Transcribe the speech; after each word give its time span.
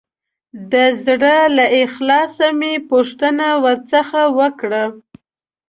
د 0.71 0.73
زړه 1.05 1.37
له 1.57 1.65
اخلاصه 1.83 2.47
مې 2.59 2.73
پوښتنه 2.89 3.47
ورڅخه 3.63 4.23
وکړه. 4.39 4.83